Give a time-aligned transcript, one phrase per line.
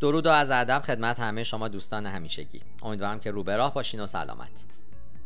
[0.00, 2.60] درود و از ادب خدمت همه شما دوستان همیشگی.
[2.82, 4.64] امیدوارم که رو به راه باشین و سلامت.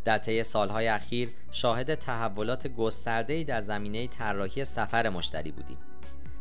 [0.04, 5.79] در طی سالهای اخیر شاهد تحولات گسترده‌ای در زمینه طراحی سفر مشتری بودیم.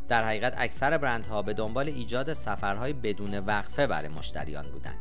[0.08, 4.98] در حقیقت اکثر برندها به دنبال ایجاد سفرهای بدون وقفه برای مشتریان بودند.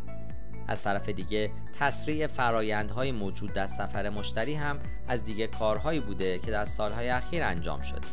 [0.68, 6.52] از طرف دیگه تسریع فرایندهای موجود در سفر مشتری هم از دیگه کارهایی بوده که
[6.52, 8.08] در سالهای اخیر انجام شده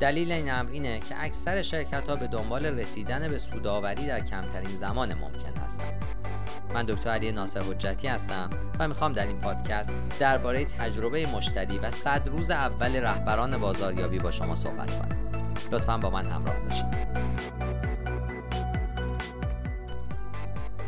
[0.00, 4.76] دلیل این امر اینه که اکثر شرکت ها به دنبال رسیدن به سوداوری در کمترین
[4.76, 6.04] زمان ممکن هستند.
[6.74, 9.90] من دکتر علی ناصر حجتی هستم و می‌خوام در این پادکست
[10.20, 15.18] درباره تجربه مشتری و صد روز اول رهبران بازاریابی با شما صحبت کنم.
[15.72, 17.25] لطفا با من همراه باشید.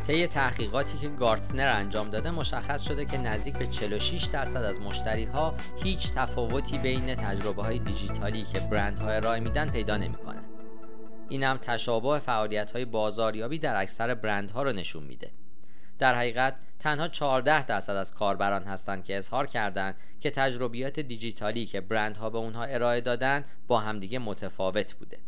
[0.09, 5.25] طی تحقیقاتی که گارتنر انجام داده مشخص شده که نزدیک به 46 درصد از مشتری
[5.25, 10.45] ها هیچ تفاوتی بین تجربه های دیجیتالی که برندها ارائه میدن پیدا نمی‌کنن.
[11.29, 15.31] این هم تشابه فعالیت های بازاریابی در اکثر برندها رو نشون میده.
[15.99, 21.81] در حقیقت تنها 14 درصد از کاربران هستند که اظهار کردند که تجربیات دیجیتالی که
[21.81, 25.19] برندها به اونها ارائه دادن با همدیگه متفاوت بوده.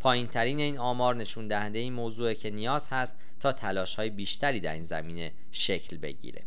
[0.00, 4.60] پایین ترین این آمار نشون دهنده این موضوع که نیاز هست تا تلاش های بیشتری
[4.60, 6.42] در این زمینه شکل بگیره.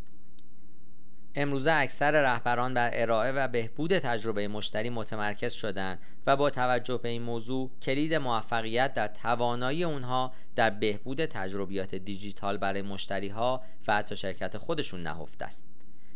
[1.36, 7.10] امروزه اکثر رهبران بر ارائه و بهبود تجربه مشتری متمرکز شدند و با توجه به
[7.10, 13.96] این موضوع کلید موفقیت در توانایی اونها در بهبود تجربیات دیجیتال برای مشتری ها و
[13.96, 15.66] حتی شرکت خودشون نهفته است.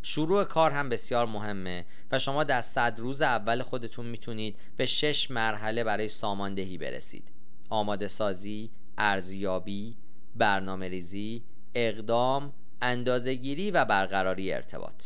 [0.01, 5.31] شروع کار هم بسیار مهمه و شما در صد روز اول خودتون می‌تونید به شش
[5.31, 7.27] مرحله برای ساماندهی برسید.
[7.69, 9.97] آماده سازی، ارزیابی،
[10.35, 11.43] برنامه ریزی،
[11.75, 15.05] اقدام، اندازهگیری و برقراری ارتباط.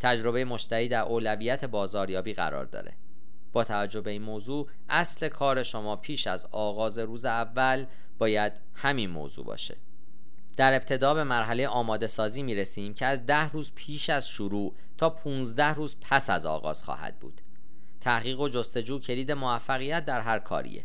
[0.00, 2.92] تجربه مشتری در اولویت بازاریابی قرار داره.
[3.52, 7.86] با توجه به این موضوع اصل کار شما پیش از آغاز روز اول
[8.18, 9.76] باید همین موضوع باشه.
[10.56, 14.74] در ابتدا به مرحله آماده سازی می رسیم که از ده روز پیش از شروع
[14.98, 17.40] تا 15 روز پس از آغاز خواهد بود.
[18.00, 20.84] تحقیق و جستجو کلید موفقیت در هر کاریه.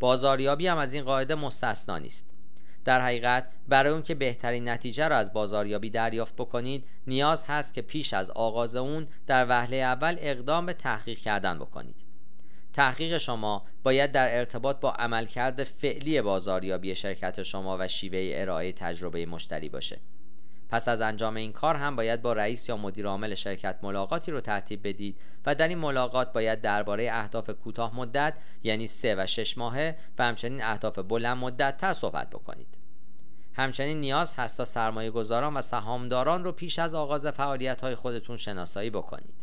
[0.00, 2.29] بازاریابی هم از این قاعده مستثنا نیست.
[2.84, 7.82] در حقیقت برای اون که بهترین نتیجه را از بازاریابی دریافت بکنید نیاز هست که
[7.82, 11.96] پیش از آغاز اون در وهله اول اقدام به تحقیق کردن بکنید.
[12.72, 19.26] تحقیق شما باید در ارتباط با عملکرد فعلی بازاریابی شرکت شما و شیوه ارائه تجربه
[19.26, 19.98] مشتری باشه.
[20.70, 24.40] پس از انجام این کار هم باید با رئیس یا مدیر عامل شرکت ملاقاتی رو
[24.40, 25.16] ترتیب بدید
[25.46, 30.24] و در این ملاقات باید درباره اهداف کوتاه مدت یعنی سه و شش ماهه و
[30.24, 32.78] همچنین اهداف بلند مدت تر صحبت بکنید.
[33.54, 38.36] همچنین نیاز هست تا سرمایه گذاران و سهامداران رو پیش از آغاز فعالیت های خودتون
[38.36, 39.34] شناسایی بکنید.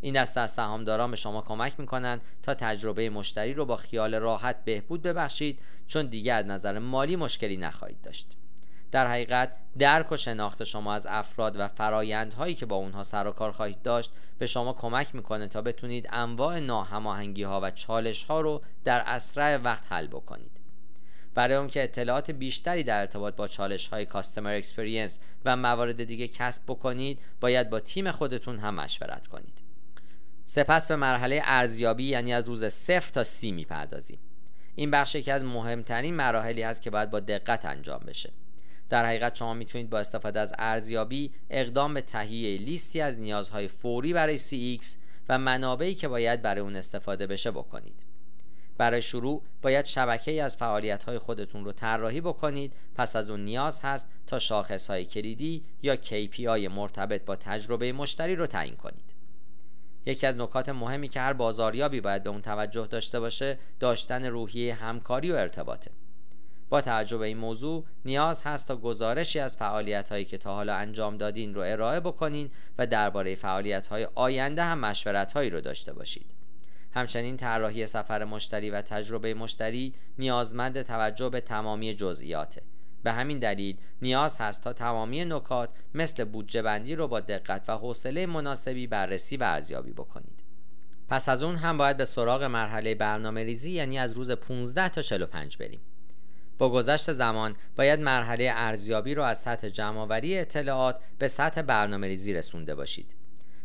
[0.00, 4.64] این دسته از سهامداران به شما کمک می‌کنند تا تجربه مشتری رو با خیال راحت
[4.64, 8.36] بهبود ببخشید چون دیگه از نظر مالی مشکلی نخواهید داشت.
[8.92, 13.32] در حقیقت درک و شناخت شما از افراد و فرایندهایی که با اونها سر و
[13.32, 18.40] کار خواهید داشت به شما کمک می‌کنه تا بتونید انواع ناهماهنگی ها و چالش ها
[18.40, 20.50] رو در اسرع وقت حل بکنید.
[21.34, 26.28] برای اون که اطلاعات بیشتری در ارتباط با چالش های customer experience و موارد دیگه
[26.28, 29.58] کسب بکنید باید با تیم خودتون هم مشورت کنید.
[30.46, 34.18] سپس به مرحله ارزیابی یعنی از روز صفر تا سی می‌پردازیم.
[34.74, 38.32] این بخش یکی از مهمترین مراحلی هست که باید با دقت انجام بشه.
[38.88, 44.12] در حقیقت شما می‌تونید با استفاده از ارزیابی اقدام به تهیه لیستی از نیازهای فوری
[44.12, 44.86] برای CX
[45.28, 48.06] و منابعی که باید برای اون استفاده بشه بکنید.
[48.78, 52.72] برای شروع باید شبکه از فعالیت های خودتون رو طراحی بکنید.
[52.94, 58.36] پس از اون نیاز هست تا شاخص های کلیدی یا KPI مرتبط با تجربه مشتری
[58.36, 59.04] رو تعیین کنید.
[60.06, 64.74] یکی از نکات مهمی که هر بازاریابی باید به اون توجه داشته باشه داشتن روحیه
[64.74, 65.90] همکاری و ارتباطه.
[66.68, 70.74] با توجه به این موضوع نیاز هست تا گزارشی از فعالیت هایی که تا حالا
[70.74, 75.92] انجام دادین رو ارائه بکنین و درباره فعالیت های آینده هم مشورت هایی رو داشته
[75.92, 76.26] باشید.
[76.94, 82.62] همچنین طراحی سفر مشتری و تجربه مشتری نیازمند توجه به تمامی جزئیاته.
[83.02, 87.72] به همین دلیل نیاز هست تا تمامی نکات مثل بودجه بندی رو با دقت و
[87.72, 90.42] حوصله مناسبی بررسی و ارزیابی بکنید.
[91.08, 95.02] پس از اون هم باید به سراغ مرحله برنامه ریزی یعنی از روز 15 تا
[95.02, 95.80] 45 بریم.
[96.58, 102.34] با گذشت زمان باید مرحله ارزیابی رو از سطح جمعآوری اطلاعات به سطح برنامه ریزی
[102.34, 103.14] رسونده باشید.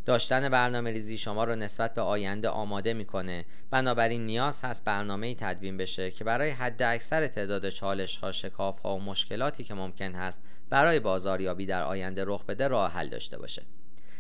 [0.06, 3.46] داشتن برنامه ریزی شما رو نسبت به آینده آماده می‌کنه.
[3.72, 8.96] بنابراین نیاز هست برنامه تدوین بشه که برای حد اکثر تعداد چالش ها شکاف ها
[8.96, 13.64] و مشکلاتی که ممکن هست برای بازاریابی در آینده رخ بده راه حل داشته باشه.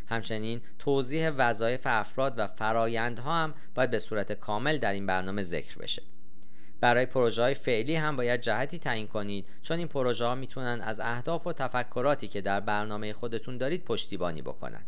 [0.09, 5.77] همچنین توضیح وظایف افراد و فرایندها هم باید به صورت کامل در این برنامه ذکر
[5.77, 6.01] بشه.
[6.81, 11.00] برای پروژه های فعلی هم باید جهتی تعیین کنید چون این پروژه ها می‌تونن از
[11.00, 14.86] اهداف و تفکراتی که در برنامه خودتون دارید پشتیبانی بکنند.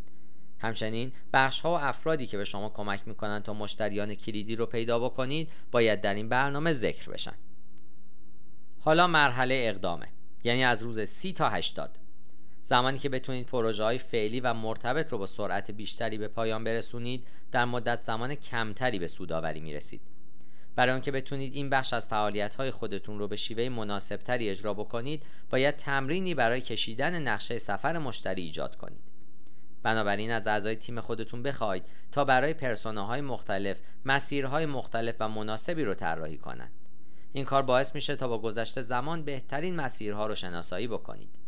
[0.59, 4.99] همچنین بخش ها و افرادی که به شما کمک می‌کنن تا مشتریان کلیدی رو پیدا
[4.99, 7.35] بکنید باید در این برنامه ذکر بشن.
[8.79, 10.07] حالا مرحله اقدامه
[10.43, 11.99] یعنی از روز سی تا 80
[12.63, 17.27] زمانی که بتونید پروژه های فعلی و مرتبط رو با سرعت بیشتری به پایان برسونید
[17.51, 20.12] در مدت زمان کمتری به سوداوری می‌رسید
[20.75, 25.23] برای آنکه بتونید این بخش از فعالیت های خودتون رو به شیوه مناسبتری اجرا بکنید
[25.49, 29.01] باید تمرینی برای کشیدن نقشه سفر مشتری ایجاد کنید.
[29.83, 35.93] بنابراین از اعضای تیم خودتون بخواید تا برای پرسوناهای مختلف مسیرهای مختلف و مناسبی رو
[35.93, 36.71] طراحی کنند.
[37.33, 41.42] این کار باعث میشه تا با گذشته زمان بهترین مسیرها رو شناسایی بکنید.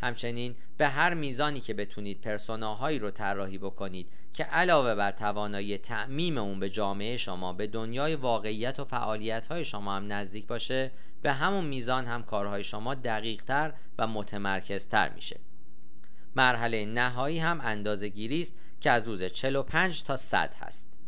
[0.00, 6.38] همچنین به هر میزانی که بتونید پرسوناهایی رو طراحی بکنید که علاوه بر توانایی تعمیم
[6.38, 10.90] اون به جامعه شما به دنیای واقعیت و فعالیت های شما هم نزدیک باشه
[11.22, 15.40] به همون میزان هم کارهای شما دقیقتر و متمرکزتر میشه
[16.36, 20.98] مرحله نهایی هم اندازه است که از روز 45 تا 100 هست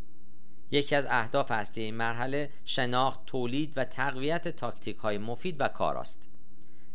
[0.71, 6.30] یکی از اهداف اصلی این مرحله شناخت، تولید و تقویت تاکتیک های مفید و کاراست.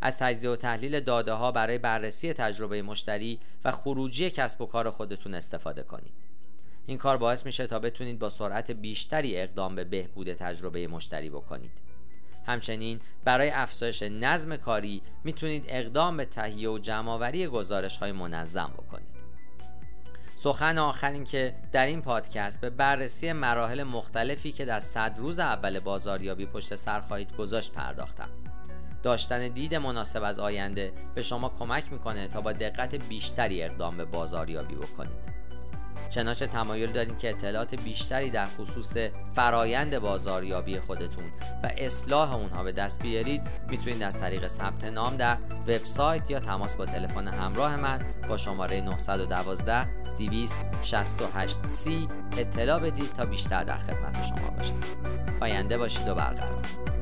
[0.06, 4.90] از تجزیه و تحلیل داده ها برای بررسی تجربه مشتری و خروجی کسب و کار
[4.90, 6.14] خودتون استفاده کنید.
[6.86, 11.72] این کار باعث میشه تا بتونید با سرعت بیشتری اقدام به بهبود تجربه مشتری بکنید.
[12.48, 19.16] همچنین برای افزایش نظم کاری می‌تونید اقدام به تهیه و جمعآوری گزارش های منظم بکنید.
[20.34, 25.40] سخن آخر این که در این پادکست به بررسی مراحل مختلفی که در صد روز
[25.40, 28.30] اول بازاریابی پشت سر خواهید گذاشت پرداختم
[29.04, 34.06] داشتن دید مناسب از آینده به شما کمک می‌کنه تا با دقت بیشتری اقدام به
[34.06, 35.36] بازاریابی بکنید.
[36.10, 38.98] چنانچه تمایل دارین که اطلاعات بیشتری در خصوص
[39.36, 41.24] فرایند بازاریابی خودتون
[41.64, 45.38] و اصلاح اونها به دست بیارید می‌تونید از طریق ثبت نام در
[45.68, 48.00] وبسایت یا تماس با تلفن همراه من
[48.30, 49.88] با شماره 912
[50.18, 52.08] 268 سی
[52.38, 54.80] اطلاع بدید تا بیشتر در خدمت شما باشم.
[55.40, 56.95] پاینده باشید و برقرار.